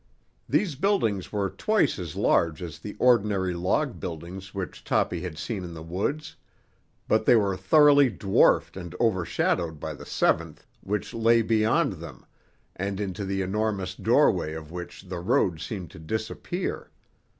[0.49, 5.63] These buildings were twice as large as the ordinary log buildings which Toppy had seen
[5.63, 6.35] in the woods;
[7.07, 12.25] but they were thoroughly dwarfed and overshadowed by the seventh, which lay beyond them,
[12.75, 16.89] and into the enormous doorway of which the road seemed to disappear.